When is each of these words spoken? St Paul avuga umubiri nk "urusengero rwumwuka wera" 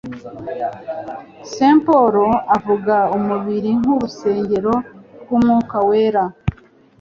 St 1.51 1.79
Paul 1.85 2.15
avuga 2.55 2.95
umubiri 3.17 3.69
nk 3.79 3.87
"urusengero 3.95 4.73
rwumwuka 5.21 5.77
wera" 5.87 6.23